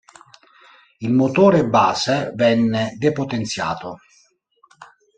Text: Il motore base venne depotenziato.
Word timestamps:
Il 0.97 1.11
motore 1.13 1.67
base 1.67 2.31
venne 2.33 2.95
depotenziato. 2.97 3.99